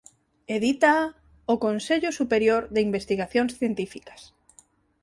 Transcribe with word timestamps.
Edítaa 0.55 1.05
o 1.53 1.55
Consello 1.65 2.09
Superior 2.19 2.61
de 2.73 2.79
Investigacións 2.87 3.51
Científicas. 3.59 4.21